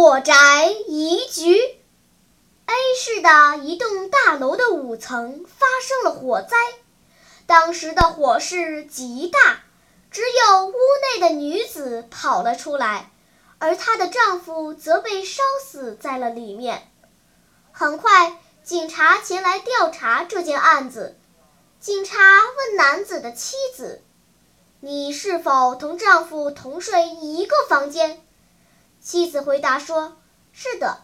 [0.00, 1.60] 火宅疑局
[2.66, 6.56] ，A 市的一栋大楼的五层发生了火灾。
[7.46, 9.58] 当时的火势极大，
[10.12, 13.10] 只有屋内的女子跑了出来，
[13.58, 16.92] 而她的丈夫则被烧死在了里面。
[17.72, 21.18] 很快，警察前来调查这件案子。
[21.80, 22.16] 警察
[22.56, 24.00] 问男子的妻子
[24.78, 28.22] ：“你是否同丈夫同睡一个房间？”
[29.10, 30.18] 妻子回答说
[30.52, 30.98] ：“是的。”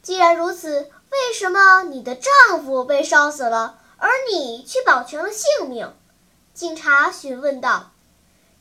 [0.00, 3.78] 既然如此，为什么你的丈夫被烧死了？
[3.98, 5.94] 而你却保全了性命，
[6.54, 7.90] 警察询问道：“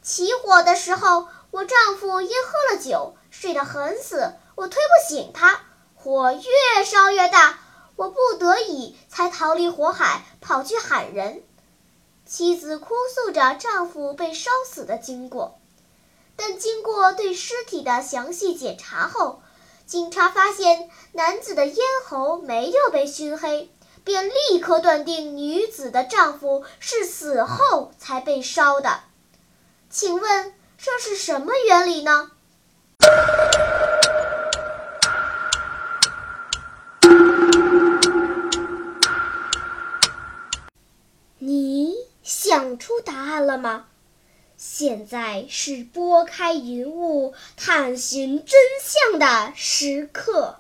[0.04, 5.62] 起火的时候，我丈夫因喝了酒，睡得很死，我推不醒他，
[5.96, 7.58] 火越烧越大，
[7.96, 11.42] 我不得已才逃离火海，跑去喊人。”
[12.28, 15.58] 妻子哭诉着丈夫被烧死的经过，
[16.44, 19.44] 但经过对尸体的详细检查后，
[19.86, 23.70] 警察发现男子的咽喉没有被熏黑。
[24.04, 29.02] 便立刻断定女子的丈夫是死后才被烧的，
[29.92, 32.32] 请问这是什么原理呢？
[41.38, 43.86] 你想出答案了吗？
[44.64, 50.60] 现在是拨开云雾探寻真相的时刻。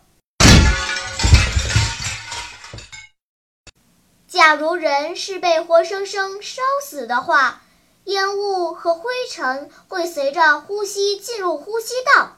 [4.28, 7.62] 假如人是被活生生烧死的话，
[8.06, 12.38] 烟雾和灰尘会随着呼吸进入呼吸道，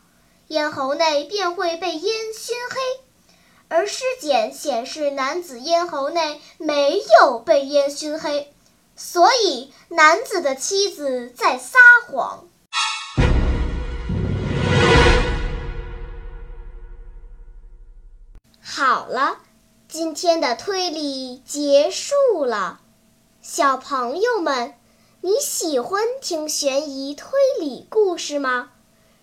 [0.49, 2.75] 咽喉内便会被烟熏黑。
[3.69, 8.53] 而尸检显示男子咽喉内没有被烟熏黑，
[8.95, 12.47] 所以男子的妻子在撒谎。
[18.61, 19.39] 好了。
[19.89, 22.79] 今天的推理结束了，
[23.43, 24.73] 小朋友们，
[25.21, 27.29] 你喜欢听悬疑推
[27.59, 28.71] 理故事吗？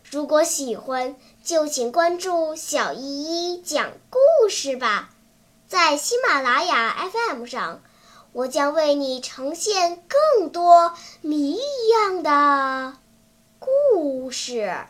[0.09, 5.11] 如果喜欢，就请关注小依依讲故事吧，
[5.67, 7.83] 在喜马拉雅 FM 上，
[8.33, 12.99] 我将为你呈现更多谜一样的
[13.59, 14.87] 故事。